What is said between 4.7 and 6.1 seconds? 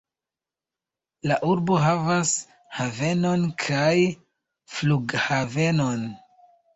flughavenon.